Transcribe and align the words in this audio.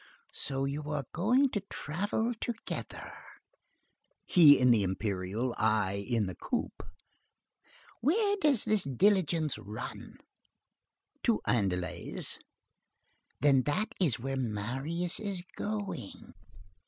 "So 0.33 0.65
you 0.65 0.89
are 0.89 1.03
going 1.13 1.51
to 1.51 1.59
travel 1.69 2.33
together?" 2.39 3.13
"He 4.25 4.57
in 4.57 4.71
the 4.71 4.81
imperial, 4.81 5.53
I 5.59 5.93
in 6.09 6.25
the 6.25 6.33
coupé." 6.33 6.71
"Where 7.99 8.35
does 8.41 8.65
this 8.65 8.83
diligence 8.83 9.59
run?" 9.59 10.17
"To 11.21 11.39
Andelys." 11.45 12.39
"Then 13.41 13.61
that 13.67 13.93
is 14.01 14.17
where 14.19 14.37
Marius 14.37 15.19
is 15.19 15.43
going?" 15.55 16.33